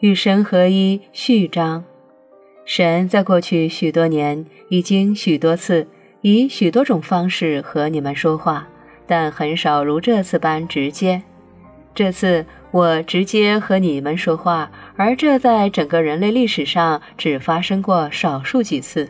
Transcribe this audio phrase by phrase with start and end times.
[0.00, 1.84] 与神合一序章。
[2.64, 5.88] 神在过去许多年已经许多次
[6.20, 8.68] 以许多种方式和你们说话，
[9.06, 11.22] 但很少如这次般直接。
[11.94, 19.08] 这次我直接和你们说话，而这在整个人类历史上只发生过少数几次。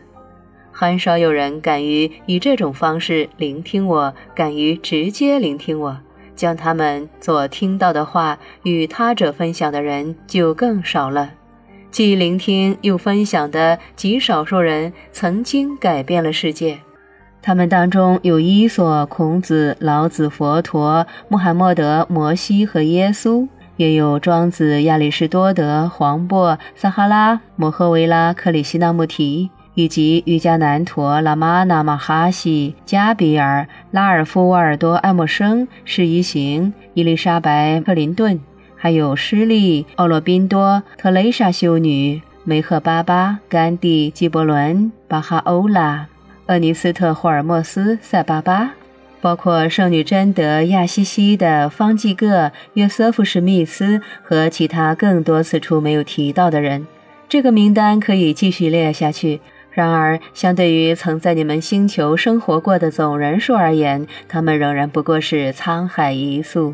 [0.71, 5.99] 很少有人敢于以这种方式聆听我，敢于直接聆听我。
[6.39, 11.31] 将他们所听到的话与他者分享的人就更少了。
[11.91, 16.79] 既聆听又分享的极少数人曾经改变了世界。
[17.41, 29.49] 他们当中有伊索、孔子、老子、佛陀、穆罕默德、摩西和耶稣，也有庄子、亚里士多德、黄渤、撒哈拉、摩诃维拉、克里希那穆提。
[29.79, 38.37] 以及瑜伽南陀、拉玛那玛哈西、加比尔、拉尔夫·沃尔多、爱默生、释一行、伊丽莎白·克林顿，
[38.75, 46.07] 还有施利、奥罗宾多、特蕾莎修女、梅赫巴巴、甘地、纪伯伦、巴哈欧拉、
[46.47, 48.71] 厄尼斯特·霍尔莫斯、塞巴巴，
[49.21, 56.85] 包括圣女贞德、亚西西的方济各、约瑟夫·史密斯和其他更多此处没有提到的人。
[57.29, 59.39] 这个名单可以继续列下去。
[59.71, 66.73] 然而，相对于曾在你们星球生活过的总人数而言，他们仍然不过是沧海一粟。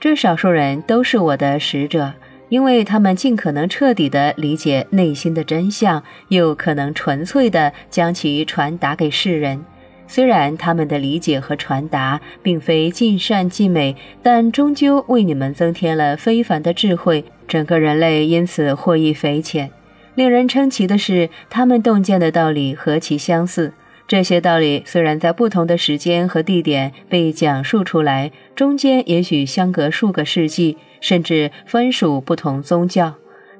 [0.00, 2.14] 这少数人都是我的使者，
[2.48, 9.64] 因为他们尽可能彻底地理解内心的真相，又可能纯粹地将其传达给世人。
[10.06, 19.70] 虽然他们的理解和传达并非尽善尽美，但终究为你们增添了非凡的智慧，整个人类因此获益匪浅。
[20.18, 23.72] 令人称奇的是，他们洞见的道理何其相似。
[24.08, 33.14] 这些道理虽然在不同的时间和地点被讲述出来，中间也许相隔数个世纪，甚至分属不同宗教，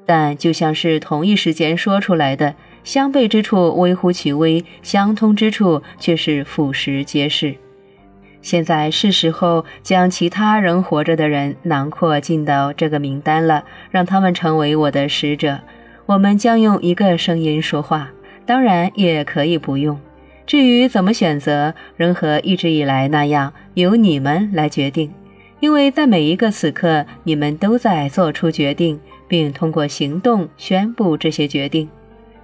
[0.05, 7.55] 但就像是同一时间说出来的，相悖之处微乎其微，相通之处却是俯拾皆是。
[8.41, 15.57] 现在是时候将其他仍活着的人囊括进到这个名单了，让他们成为我的使者。
[16.09, 18.09] 我们将用一个声音说话，
[18.43, 19.95] 当然也可以不用。
[20.47, 25.13] 至于怎么选择，仍和一直以来那样，由你们来决定。
[25.59, 31.87] 因为在每一个此刻，你们都在做出决定，并通过行动宣布这些决定。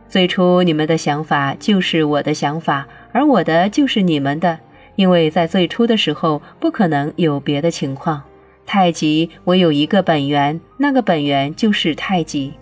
[0.08, 4.59] 最初你们的想法就是我的想法，而我的就是你们的。
[4.96, 8.22] 因为在最初的时候，不可能有别的情况。
[8.64, 12.54] 太极我有一个本源，那个本源就是太极。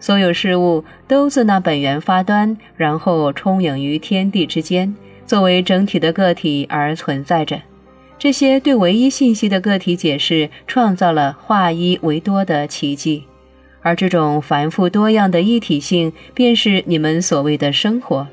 [0.00, 4.94] 所有事物都自那本源发端，然后充盈于天地之间，
[5.26, 7.60] 作为整体的个体而存在着。
[8.18, 13.24] 这些对唯一信息的个体解释，创造了化一为多的奇迹。
[13.80, 18.26] 而这种繁复多样的一体性，便是你们所谓的生活。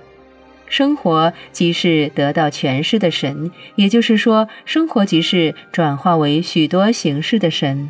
[0.67, 7.89] 生活即是得到诠释的神，也就是说，生活即是转化为许多形式的神。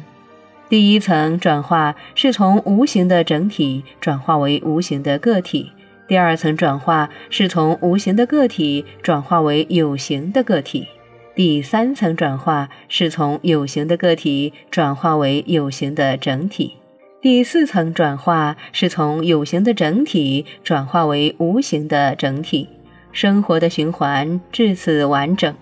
[0.67, 5.71] 第一层转化是从无形的整体转化为无形的个体，
[6.07, 10.87] 第二层转化是从无形的个体转化为有形的个体，
[11.35, 16.73] 第三层转化是从有形的个体转化为有形的整体，
[17.21, 22.67] 第四层转化是从有形的整体转化为无形的整体。
[23.11, 25.55] 生活的循环至此完整。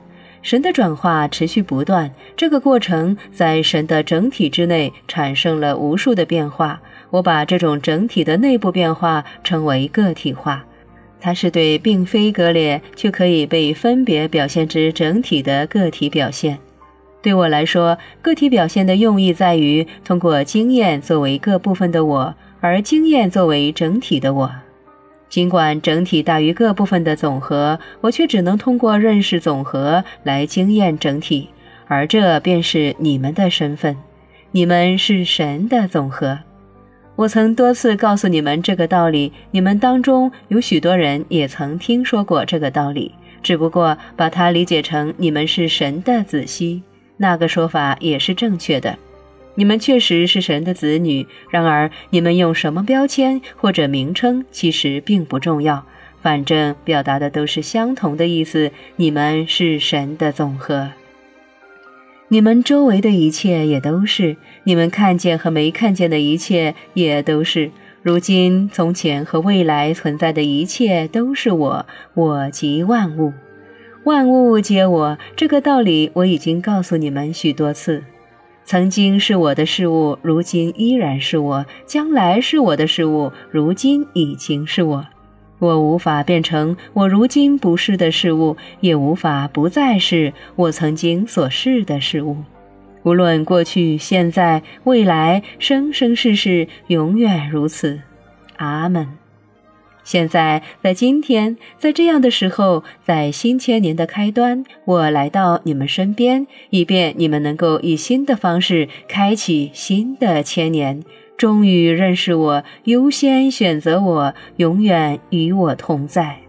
[0.44, 6.82] 神的转化持续不断，这个过程在神的整体之内产生了无数的变化。
[7.10, 10.66] 我把这种整体的内部变化称为个体化，
[11.22, 16.60] 它是对并非割裂却可以被分别表现之整体的个体表现。
[17.22, 24.52] 对我来说，个体表现的用意在于通过经验作为各部分的我，而经验作为整体的我。
[25.34, 31.50] 尽管整体大于各部分的总和，我却只能通过认识总和来经验整体，
[31.88, 33.98] 而这便是你们的身份。
[34.52, 36.38] 你们是神的总和。
[37.16, 46.84] 我曾多次告诉你们这个道理，你们当中有许多人也曾听说过这个道理，只不过把它理解成你们是神的子息，
[47.18, 48.96] 那个说法也是正确的。
[49.56, 55.86] 你们确实是神的子女，然而你们用什么标签或者名称其实并不重要，
[56.22, 58.72] 反正表达的都是相同的意思。
[58.96, 60.90] 你们是神的总和，
[62.30, 67.70] 你们周围的一切也都是，你们看见和没看见的一切也都是。
[68.02, 71.86] 如今、从前和未来存在的一切都是我，
[72.16, 73.32] 我即万物，
[74.04, 75.18] 万物皆我。
[75.38, 78.04] 这个道理我已经告诉你们许多次。
[78.66, 85.06] 曾经是我的事物，如今依然是我；将来是我的事物，如今已经是我。
[85.60, 92.38] 我无法变成我如今不是的事物，也无法不再是我曾经所是的事物。
[93.04, 98.00] 无论过去、现在、未来，生生世世，永远如此。
[98.58, 99.23] 阿门。
[100.04, 111.04] 现在，在今天，在这样的时候，在新千年的开端，我来到你们身边，以便你们能够以新的方式开启新的千年。
[111.38, 116.40] 终于认识我，优先选择我，永远与我同在。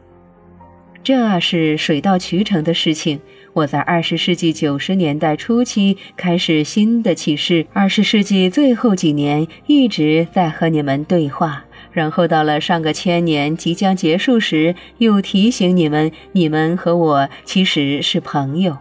[1.02, 3.20] 这是水到渠成的事情。
[3.52, 11.64] 我在二十世纪九十年代初期开始新的启示，二十世纪最后几年一直在和你们对话，
[11.94, 18.76] 然后到了上个千年即将结束时，又提醒你们：你们和我其实是朋友。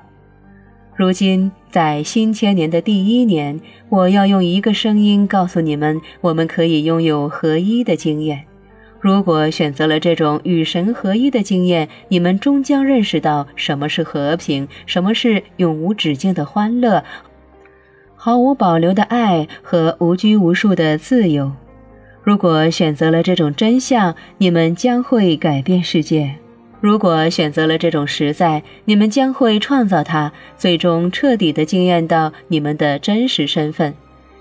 [0.96, 8.46] 如今，在新千年的第一年，我要用一个声音告诉你们：我们可以拥有合一的经验。
[9.00, 17.04] 如果选择了这种与神合一的经验，你们终将认识到什么是和平，什么是永无止境的欢乐，
[18.16, 21.52] 毫无保留的爱和无拘无束的自由。
[22.24, 26.36] 如果选择了这种真相，你们将会改变世界。
[26.80, 33.94] 如果选择了这种实在，你们将会创造它，最终彻底的惊艳到你们的真实身份。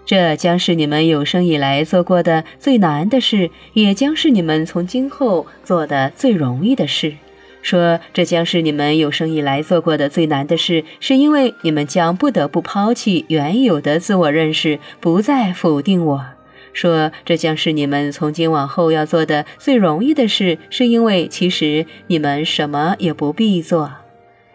[0.05, 7.15] 这将是你们有生以来做过的最难的事，也将是你们从今后做的最容易的事。
[7.63, 16.25] 说这将是你们有生以来做过的最难的事，是因为你们将不得不抛弃原有的自我认识，不再否定我。
[16.73, 23.91] 说这将是你们从今往后要做的最容易的事，是因为其实你们什么也不必做，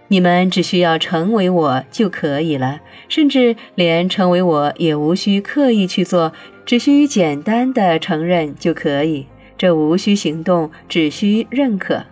[0.07, 6.33] 你们只需要成为我就可以了，甚至连成为我也无需刻意去做，
[6.65, 9.27] 只需简单的承认就可以。
[9.57, 12.03] 这无需行动，只需认可。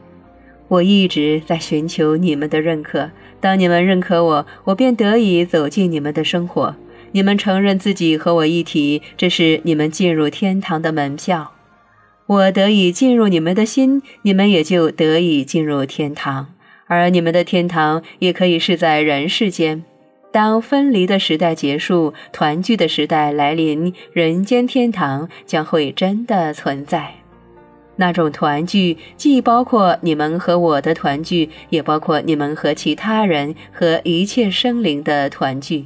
[0.67, 6.75] 我一直在寻求你们的认可，当你们认可我，我便得以走进你们的生活。
[7.15, 11.53] 你们承认自己和我一体，这是你们进入天堂的门票。
[12.25, 16.47] 我得以进入你们的心，你们也就得以进入天堂。
[16.87, 19.81] 而你们的天堂也可以是在人世间。
[20.33, 27.13] 当分离的时代结束，团聚的时代来临，人间天堂将会真的存在。
[27.95, 35.85] 那种团聚既包括你们和我的团聚，也包括你们和其他人和一切生灵的团聚。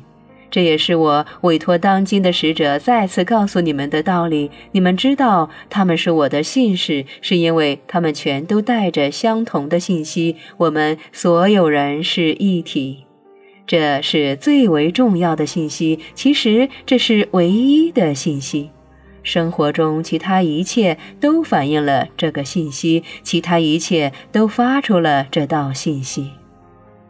[0.52, 4.50] 这也是我委托当今的使者再次告诉你们的道理。
[4.72, 10.36] 你们知道他们是我的信使，是因为他们全都带着相同的信息。
[10.58, 13.06] 我们所有人是一体，
[13.68, 16.00] 这是最为重要的信息。
[16.16, 18.72] 其实这是唯一的信息。
[19.22, 26.32] 生活中其他一切都反映了这个信息，其他一切都发出了这道信息。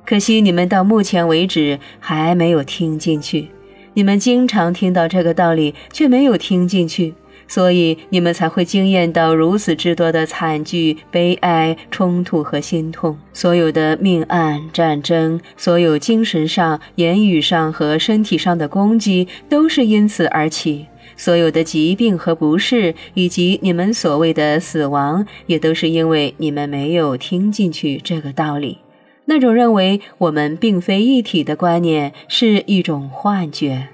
[0.09, 3.47] 可惜你们到目前为止还没有听进去，
[3.93, 7.13] 你们经常听到这个道理，却没有听进去，
[7.47, 13.15] 所以你们才会惊艳到如此之多的惨剧、悲哀、冲突和心痛。
[13.33, 28.79] 所有的命案、战争，所有精神上、言语上和身体上的攻击，都是因此而起；所有的疾病和不适，以及你们所谓的死亡，也都是因为你们没有听进去这个道理。
[29.29, 33.87] 那种认为我们并非一体的观念是一种幻觉。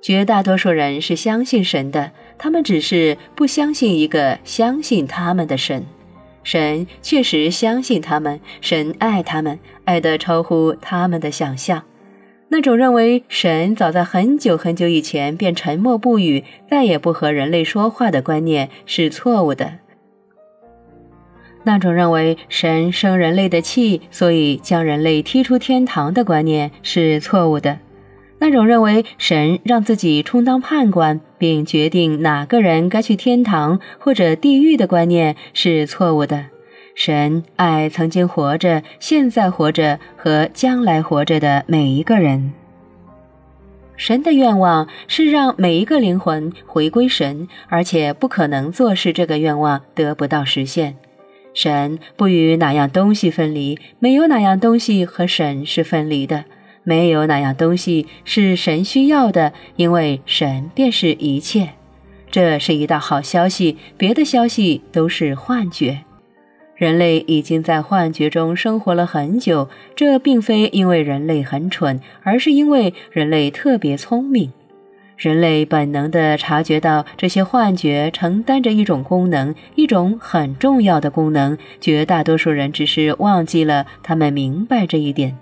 [0.00, 5.84] 绝大多数人是相信神的，他们只是不相信一个相信他们的神。
[6.44, 11.82] 神确实相信他们，神爱他们，爱得超乎他们的想象。
[12.48, 19.78] 那种认为神早在很久很久以前便沉默不语，再也不和人类说话的观念是错误的。
[21.66, 27.78] 那种认为神生人类的气，所以将人类踢出天堂的观念是错误的；
[28.38, 36.44] 那种认为神让自己充当判官，并决定哪个人该去天堂或者地狱的观念是错误的。
[36.94, 42.52] 神爱曾经活着、现在活着和将来活着的每一个人。
[43.96, 50.96] 神的愿望是让每一个灵魂回归神，而且不可能做事这个愿望得不到实现。
[51.56, 56.44] 神不与哪样东西分离，没有哪样东西和神是分离的，
[56.84, 61.70] 没有哪样东西是神需要的，因为神便是一切。
[62.30, 66.00] 这是一道好消息，别的消息都是幻觉。
[66.74, 74.52] 人类已经在幻觉中生活了很久，这并非因为人类很蠢，而是因为人类特别聪明。
[75.16, 81.56] 人类本能地察觉到这些幻觉承担着一种功能，一种很重要的功能。
[81.80, 85.36] 绝大多数人只是忘记了，他们明白这一点。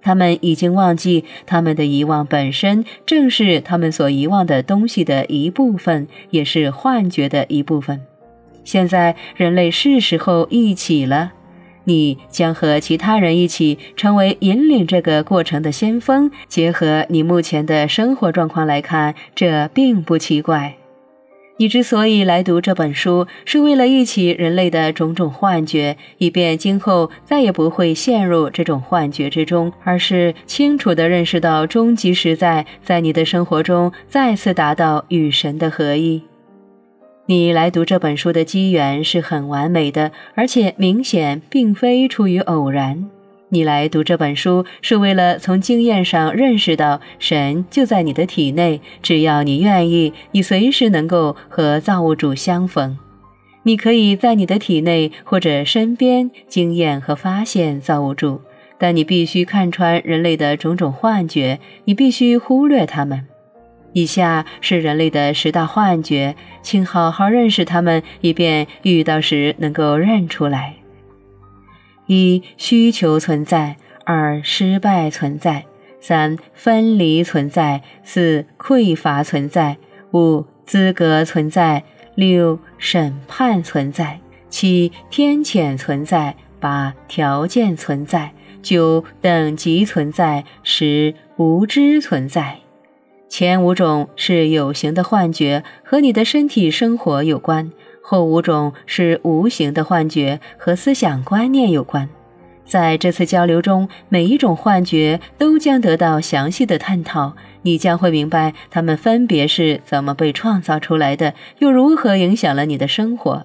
[0.00, 8.00] 他们已经忘记，他们的遗忘本身正是他们所遗忘的东西的一部分，也是幻觉的一部分。
[8.62, 11.32] 现在，人类是时候一起了。
[11.84, 16.30] 你将和其他人一起成为引领这个过程的先锋。
[16.48, 20.74] 结合你目前的生活状况来看，这并不奇怪。
[21.56, 36.22] 你之所以来读这本书，是为了忆起人类的种种幻觉，以便今后再也不会陷入这种幻觉之中，而是清楚地认识到终极实在，在你的生活中再次达到与神的合一。
[37.26, 43.08] 你来读这本书的机缘是很完美的，而且明显并非出于偶然。
[43.48, 52.98] 你来读这本书是为了从经验上认识到神就在你的体内，只要你愿意，你随时能够和造物主相逢。
[53.62, 58.42] 你可以在你的体内或者身边经验和发现造物主，
[58.76, 63.26] 但你必须看穿人类的种种幻觉，你必须忽略他们。
[63.94, 70.74] 以下是人类的十大幻觉，请好好认识它们，以便遇到时能够认出来。
[72.06, 75.62] 一、需求存在；二、失败存在；
[76.00, 79.76] 三、分离存在；四、匮乏存在；
[80.12, 81.82] 五、资格存在；
[82.16, 84.18] 六、审判存在；
[84.50, 92.58] 七、天谴存在；八、条件存在；九、等级存在；十、无知存在。
[93.36, 97.68] 前五种是有形的幻觉，和你的身体生活有关；
[98.00, 102.08] 后五种是无形的幻觉，和思想观念有关。
[102.64, 113.44] 在这次交流中，每一种幻觉都将得到详细的探讨，你将会明白它们分别是怎么被创造出来的，又如何影响了你的生活。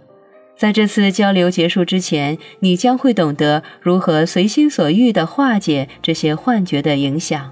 [0.55, 7.51] 在这次交流结束之前，你将会懂得如何随心所欲地化解这些幻觉的影响。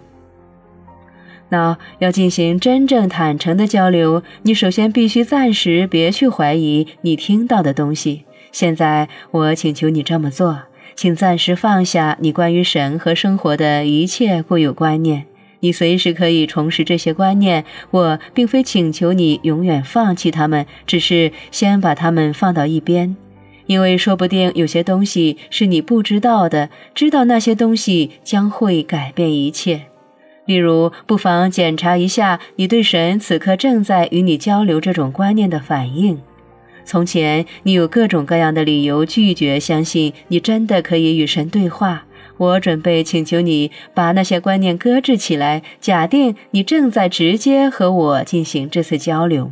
[1.49, 8.23] 那要进行真正坦诚的交流，你首先必须暂时别去怀疑你听到的东西。
[8.51, 10.63] 现在，我请求你这么做，
[10.95, 15.25] 请暂时放下你关于神和生活的一切固有观念。
[15.59, 17.65] 你随时可以重拾这些观念。
[17.89, 23.15] 我并非请求你永远放弃他们，只是先把他们放到一边，
[23.65, 26.69] 因为说不定有些东西是你不知道的。
[26.93, 29.87] 知道那些东西将会改变一切。
[30.47, 36.19] 例如，不妨检查一下你对神此刻正在与你交流这种观念的反应。
[36.83, 42.05] 从前，你有各种各样的理由拒绝相信你真的可以与神对话。
[42.37, 49.51] 我准备请求你把那些观念搁置起来，假定你正在直接和我进行这次交流。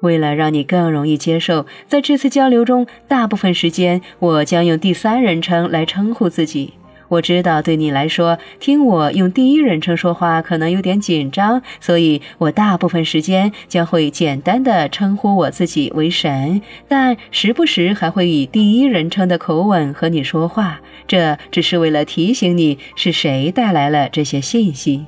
[0.00, 6.72] 为了让你更容易接受，在这次交流中，大部分时间我将用第三人称来称呼自己。
[7.08, 20.80] 我知道对你来说，听我用第一人称说话可能有点紧张，所以我大部分时间将会简单的称呼我自己为神，但时不时还会以第一人称的口吻和你说话。
[21.06, 25.06] 这只是为了提醒你是谁带来了这些信息。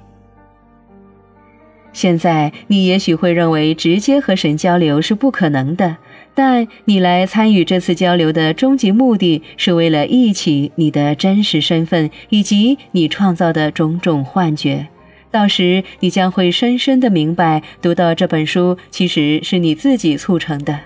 [1.92, 5.96] 现在你也许会认为直接和神交流是不可能的。
[6.32, 14.86] 但你来参与这次交流的终极目的是为了忆起你的真实身份以及你创造的种种幻觉。
[15.30, 20.78] 到时你将会深深的明白，读到这本书其实是你自己促成的。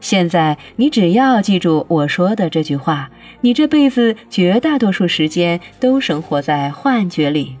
[0.00, 3.10] 现在你只要记住我说的这句话：
[3.42, 7.56] 你这辈子绝大多数时间都生活在幻觉里。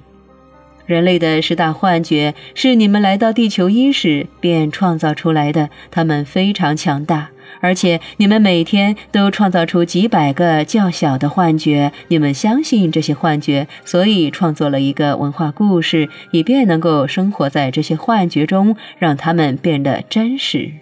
[0.92, 7.30] 人类的十大幻觉是你们来到地球伊始便创造出来的，它们非常强大，
[7.60, 11.90] 而且你们每天都创造出几百个较小的幻觉。
[12.08, 20.72] 你们相信这些幻觉，所以创作了一个文化故事，以便能够生活在这些幻觉中，让它们变得真实。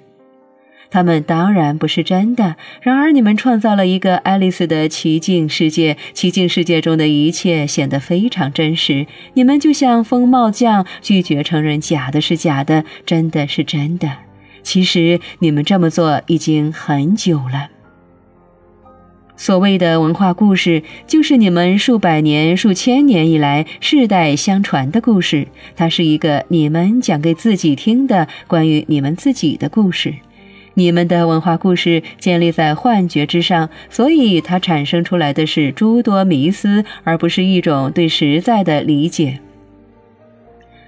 [0.91, 2.57] 他们当然不是真的。
[2.83, 9.07] 然而，你们创造了一个爱丽丝的奇境世界，奇境世界中的一切显得非常真实。
[9.35, 14.11] 你们就像风帽匠，拒绝承认假的是假的，真的是真的。
[14.63, 17.71] 其实，你们这么做已经很久了。
[19.37, 25.49] 所谓的文化故事，就是你们数百年、数千年以来世代相传的故事。
[25.75, 30.15] 它是一个你们讲给自己听的关于你们自己的故事。
[30.75, 39.41] 你们的文化故事建立在幻觉之上，所以它产生出来的是诸多迷思，而不是一种对实在的理解。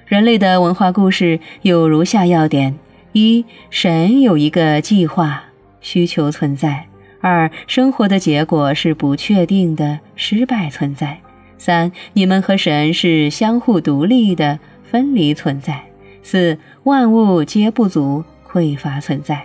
[0.07, 2.75] 人类的文化故事有如下要点：
[3.13, 5.45] 一、神有一个计划，
[5.81, 6.85] 需求存在；
[7.21, 11.17] 二、生活的结果是不确定的，失败存在；
[11.59, 15.75] 三、你们和神是相互独立的，分离存在；
[16.23, 19.37] 四、万物皆不足，匮乏存在；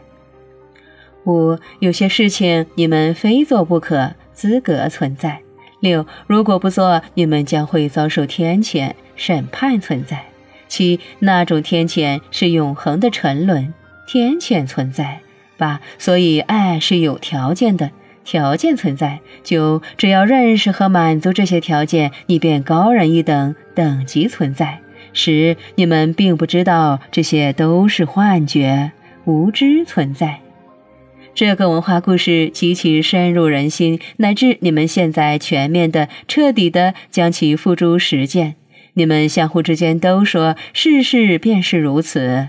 [1.27, 5.39] 五、有些事情你们非做不可，资格存在；
[5.81, 10.23] 六、如果不做，你们将会遭受天谴，审判存在。
[10.69, 13.73] 七，那种天谴是永恒的沉沦，
[14.07, 15.19] 天谴存在。
[15.57, 17.91] 八，所以爱是有条件的，
[18.23, 19.19] 条件存在。
[19.43, 24.79] 九，只要认识和满足这些条件，你便高人一等，等级存在。
[25.11, 28.93] 十，你们并不知道这些都是幻觉，
[29.25, 30.39] 无知存在。
[31.37, 38.55] 这个文化故事极其深入人心，乃至你们现在全面的、彻底的将其付诸实践。
[38.95, 42.47] 你们相互之间都说世事便是如此，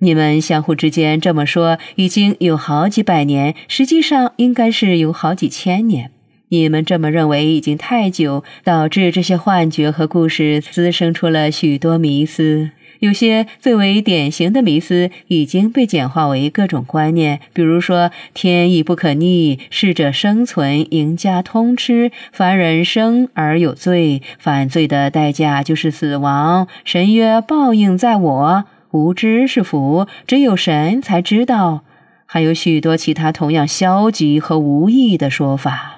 [0.00, 6.10] 你们相互之间这么说已经有好几百年，实际上应该是有好几千年。
[6.50, 12.72] 你们这么认为已经太久，导致这些幻觉和故事滋生出了许多迷思。
[13.00, 31.84] 有些最为典型的迷思已经被简化为各种观念，比如说“天意不可逆，适者生存，赢家通吃”，“凡人生而有罪，犯罪的代价就是死亡”，“神曰报应在我”，“无知是福，只有神才知道”，
[32.26, 35.97] 还有许多其他同样消极和无意义的说法。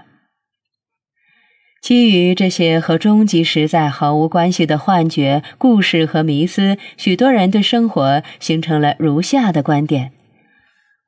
[1.80, 10.12] 基于这些和终极实在毫无关系的幻觉、故事和迷思，许多人对生活形成了如下的观点：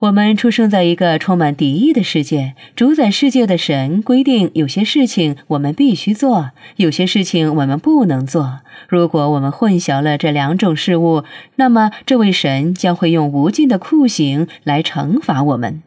[0.00, 8.60] 我们出生在一个充满敌意的世界，主宰世界的神规定有些事情我们必须做，有些事情我们不能做。
[8.88, 11.22] 如果我们混淆了这两种事物，
[11.56, 15.82] 那么这位神将会用无尽的酷刑来惩罚我们。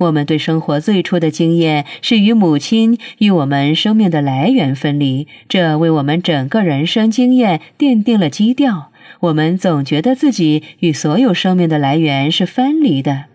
[0.00, 8.90] 我们对生活最初的经验是与母亲与我们生命的来源分离，这为我们整个人生经验奠定了基调。
[9.20, 13.26] 我们总觉得自己与所有生命的来源是分离的。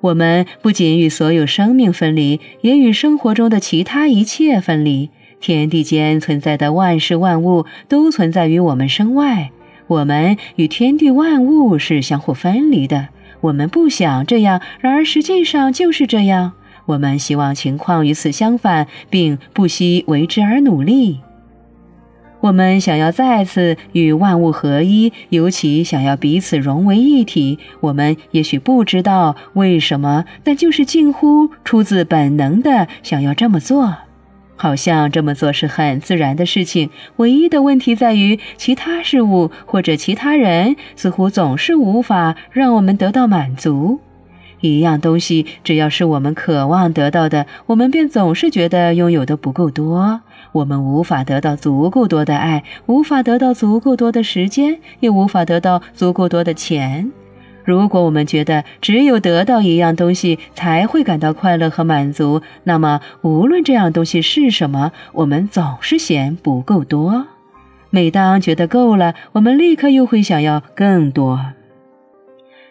[0.00, 5.10] 我们不仅与所有生命分离，也与生活中的其他一切分离。
[5.40, 9.50] 天地间存在的万事万物都存在于我们身外，
[9.88, 13.08] 我们与天地万物是相互分离的。
[13.40, 16.52] 我们不想这样，然而实际上就是这样。
[16.86, 21.20] 我们希望情况与此相反，并不惜为之而努力。
[22.40, 27.58] 我们想要再次与万物合一，尤其想要彼此融为一体。
[27.80, 33.94] 我们也许不知道为什么，但就是近乎出自本能的想要这么做。
[34.58, 44.00] 好像这么做是很自然的事情，唯一的问题在于其他事物或者其他人似乎总是无法让我们得到满足。
[44.60, 50.20] 一样东西只要是我们渴望得到的，我们便总是觉得拥有的不够多。
[50.50, 57.12] 我们无法得到足够多的爱，无法得到足够多的时间，也无法得到足够多的钱。
[57.68, 67.26] 如果我们觉得只有得到一样东西才会感到快乐和满足，那么无论这样东西是什么，我们总是嫌不够多。
[67.90, 71.38] 每当觉得够了，我们立刻又会想要更多。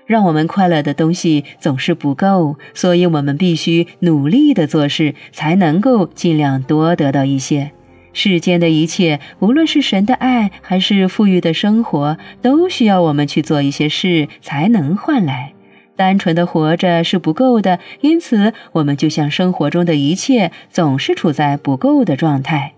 [0.08, 7.72] 让我们快乐的东西总是不够，所以我们必须努力的做事，才能够尽量多得到一些。
[8.20, 15.54] 世间的一切，无论是神的爱还是富裕的生活，都需要我们去做一些事才能换来。
[15.96, 22.74] 单纯的活着是不够的，因此我们就像生活中的一切，总是处在不够的状态。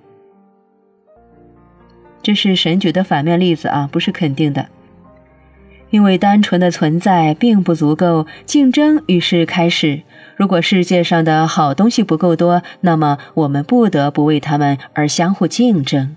[2.21, 4.67] 这是神举的反面例子啊，不是肯定的。
[5.89, 10.01] 因为单纯的存在并不足够，竞争于是开始。
[10.39, 16.15] 如果世界上的好东西不够多，那么我们不得不为他们而相互竞争。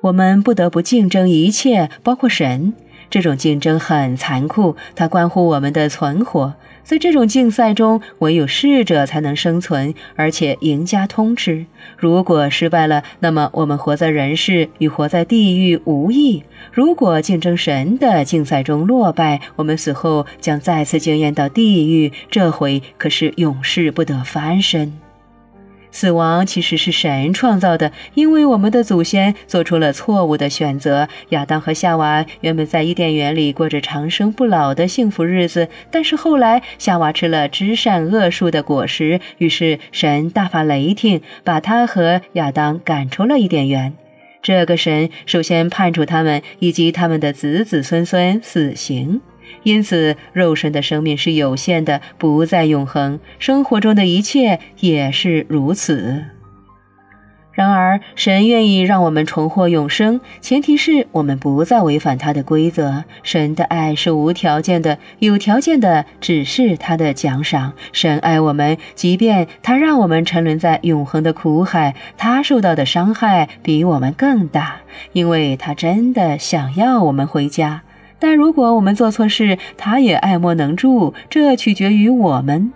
[0.00, 2.74] 我们不得不竞争一切，包括神。
[3.08, 6.54] 这种竞争很残酷，它关乎我们的存活。
[6.90, 11.64] 在这种竞赛中，唯有适者才能生存，而且赢家通吃。
[11.96, 16.42] 如果失败了，那么我们活在人世与活在地狱无异。
[16.72, 24.92] 如果竞争神的竞赛中落败，我们死后将再次惊艳到地狱，这回可是永世不得翻身。
[25.92, 31.08] 死亡其实是神创造的，因为我们的祖先做出了错误的选择。
[31.30, 43.92] 亚当和夏娃原本在伊甸园里过着长生不老的幸福日子，但是后来夏娃吃了知善恶树的果实，于是神大发雷霆，把他和亚当赶出了伊甸园。
[44.42, 49.20] 这个神首先判处他们以及他们的子子孙孙死刑，
[49.62, 53.18] 因此肉身的生命是有限的，不再永恒。
[53.38, 56.24] 生活中的一切也是如此。
[57.52, 63.04] 然而，神愿意让我们重获永生，前提是我们不再违反他的规则。
[63.22, 67.74] 神的爱是无条件的，有条件的只是他的奖赏。
[67.92, 74.76] 神爱我们，即便他让我们沉沦在永恒的苦海，他受到的伤害比我们更大，
[75.12, 77.82] 因为他真的想要我们回家。
[78.20, 82.72] 但如果我们做错事，他也爱莫能助，这取决于我们。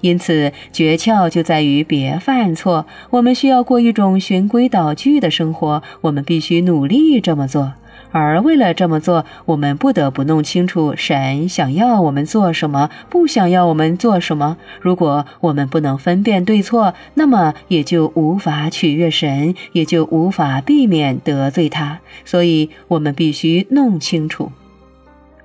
[0.00, 2.86] 因此，诀窍就在于别犯错。
[3.10, 7.72] 我们需要过一种循规蹈矩的生活，我们必须努力这么做。
[8.10, 14.56] 而为了这么做，我们不得不弄清楚神想要我们做什么，不想要我们做什么。
[14.80, 21.98] 如果我们不能分辨对错，那么也就无法取悦神，也就无法避免得罪他。
[22.24, 24.52] 所以，我们必须弄清楚。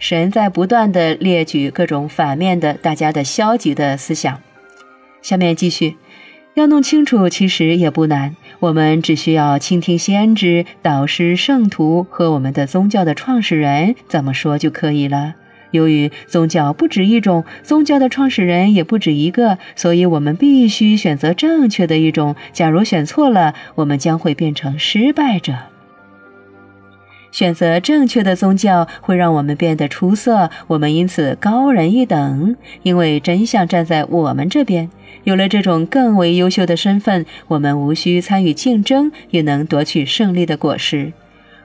[0.03, 4.41] 神在不断的列举各种反面的大家的消极的思想。
[5.21, 5.95] 下面继续，
[6.55, 15.35] 要弄清楚其实也不难，我们只需要倾听先知、导师、圣徒和我们的宗教的创始人怎么说就可以了。
[15.71, 22.35] 由于宗教不止一种，宗教的创始人也不止一个，所以我们必须选择正确的一种。
[22.51, 25.53] 假如选错了，我们将会变成失败者。
[27.33, 34.87] 选择正确的宗教会让我们变得出色，我们因此高人一等，因为真相站在我们这边。
[35.23, 41.11] 有了这种更为优秀的身份，我们无需参与竞争，也能夺取胜利的果实。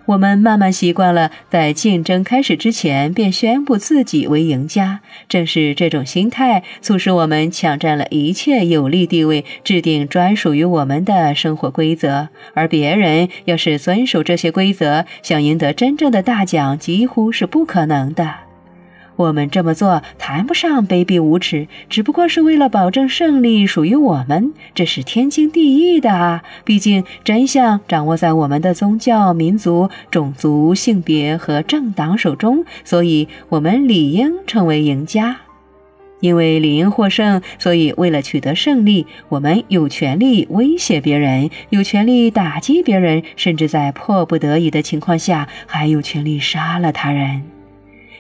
[0.09, 5.01] 我们慢慢习惯了，在竞争开始之前便宣布自己为赢家。
[5.29, 12.29] 正是这种心态，促使我们抢占了一切有利地位，制定专属于我们的生活规则。
[12.55, 18.48] 而别人要是遵守这些规则，想赢得真正的大奖，几乎是不可能的。
[19.19, 26.45] 我们这么做谈不上卑鄙无耻，只不过是为了保证胜利属于我们，这是天经地义的啊！
[26.65, 35.39] 毕竟真相掌握在我们的宗教、民族、种族、性别和政党手中，所以我们理应成为赢家。
[36.21, 47.58] 因为理应获胜，所以为了取得胜利，我们有权利威胁别人，有权利打击别人，甚至在迫不得已的情况下，还有权利杀了他人。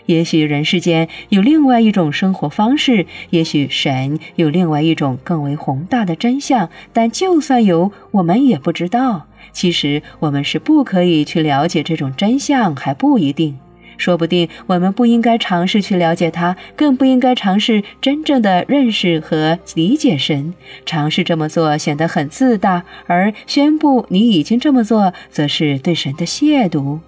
[0.08, 9.26] 也许人世间有另外一种生活方式，也许神有另外一种更为宏大的真相，但就算有，我们也不知道。
[9.52, 13.58] 其实我们是不可以去了解这种真相，还不一定。
[13.98, 20.54] 说不定我们不应该尝试去了解它，更不应该尝试真正的认识和理解神。
[20.86, 27.00] 尝试这么做显得很自大，而宣布你已经这么做，则是对神的亵渎。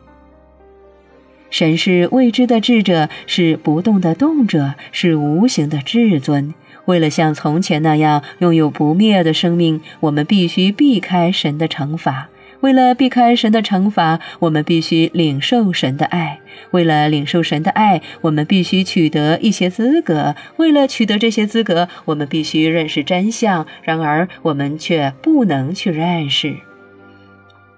[1.50, 6.54] 神是未知的智者，是不动的动者，是无形的至尊。
[6.86, 12.28] 为了像从前那样拥有不灭的生命，我们必须避开神的惩罚。
[12.60, 16.40] 为了避开神的惩罚，我们必须领受神的爱。
[16.72, 20.36] 为了领受神的爱，我们必须取得一些资格。
[20.56, 23.66] 为了取得这些资格，我们必须认识真相。
[23.82, 26.54] 然而，我们却不能去认识。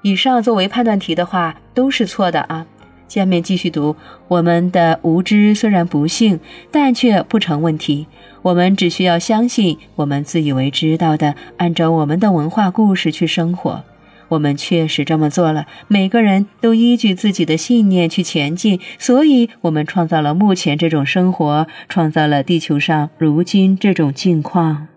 [0.02, 2.66] 以上作为判断题的话，都是错的啊。
[3.12, 3.94] 下面继续读，
[4.26, 8.06] 我们的无知虽然不幸，但却不成问题。
[8.40, 13.84] 我们只需要相信，我们自以为知道的，按照我们的文化故事去生活。
[14.28, 24.88] 我们确实这么做了，每个人都依据自己的信念去前进，所以我们创造了目前这种生活，创造了地球上如今这种境况。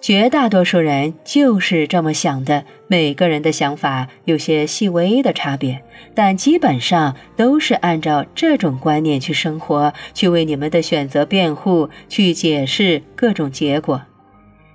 [0.00, 2.64] 绝大多数人就是这么想的。
[2.86, 5.82] 每个人的想法有些细微的差别，
[6.14, 14.02] 但基本上都是按照这种观念去生活，去为你们的选择辩护，去解释各种结果。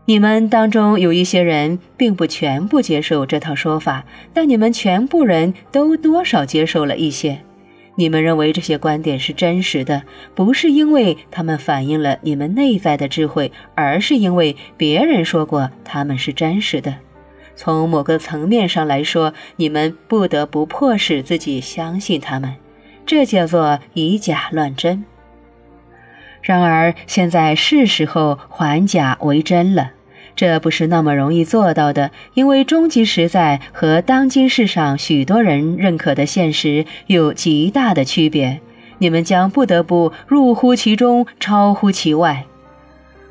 [0.06, 7.40] 你们当中有一些人并不全部接受这套说法，但你们全部人都多少接受了一些。
[7.96, 10.04] 你们认为这些观点是真实的，
[10.34, 16.96] 不是因为他们反映了你们内在的智慧，而是因为别人说过他们是真实的。
[17.56, 22.56] 从某个层面上来说，你们不得不迫使自己相信他们，
[23.06, 25.06] 这叫做以假乱真。
[26.42, 29.92] 然而，现在是时候还假为真了。
[30.36, 38.60] 这不是那么容易做到的，因为终极实在和当今世上许多人认可的现实有极大的区别。
[39.00, 42.46] 你们将不得不入乎其中，超乎其外。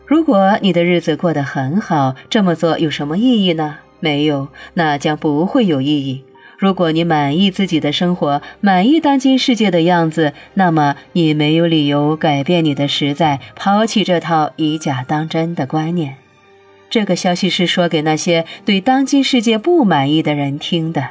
[0.04, 3.76] 如果你的日子过得很好，这么做有什么意义呢？
[3.98, 6.24] 没有，那将不会有意义。
[6.58, 16.21] 如果你满意自己的生活，满意当今世界的样子，那么你没有理由改变你的实在，抛弃这套以假当真的观念。
[16.92, 21.08] 这个消息是说给那些对当今世界不满意的人听的。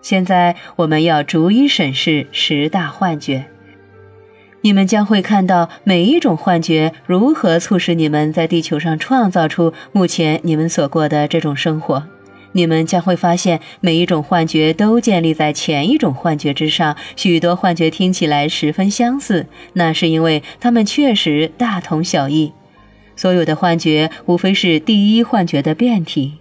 [0.00, 3.44] 现在我们要逐一审视十大幻觉，
[4.62, 12.06] 你们将会看到每一种幻觉如何促使你们在地球上创造出目前你们所过的这种生活。
[12.52, 16.96] 你们将会发现，每一种幻觉都建立在前一种幻觉之上。
[17.16, 22.54] 许多幻觉听起来十分相似，那是因为它们确实大同小异。
[23.16, 26.34] 所有的幻觉无非是第一幻觉的变体，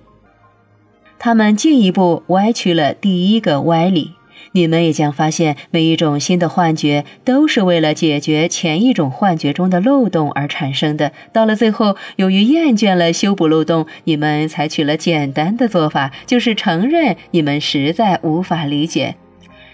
[1.20, 4.14] 它们进一步歪曲了第一个歪理。
[4.56, 11.12] 你们也将发现，每一种新的幻觉都是为了解决前一种幻觉中的漏洞而产生的。
[11.32, 19.16] 到了最后，由于厌倦了修补漏洞，你们采取了简单的做法，就是承认你们实在无法理解。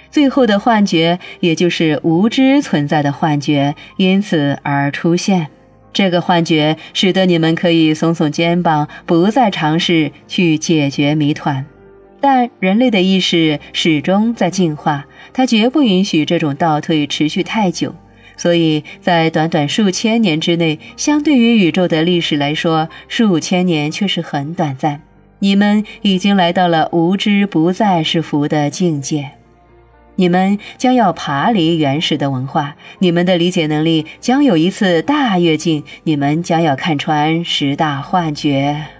[0.09, 5.47] 最后的幻觉，也就是无知存在的幻觉，因此而出现。
[5.91, 11.65] 这个幻觉使得你们可以耸耸肩膀，不再尝试去解决谜团。
[12.21, 17.95] 但人类的意识始终在进化，它绝不允许这种倒退持续太久。
[18.35, 25.01] 所以在短短数千年之内，相对于宇宙的历史来说，数千年却是很短暂。
[25.39, 29.31] 你们已经来到了无知不再是福的境界，
[30.19, 38.98] 你们将要爬离原始的文化，你们的理解能力将有一次大跃进，你们将要看穿十大幻觉。